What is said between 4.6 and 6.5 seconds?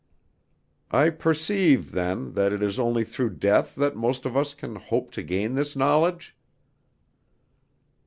hope to gain this knowledge."